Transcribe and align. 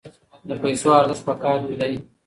د 0.47 0.49
پیسو 0.61 0.87
ارزښت 0.99 1.23
په 1.27 1.33
کار 1.43 1.59
کې 1.67 1.75
دی. 1.81 1.91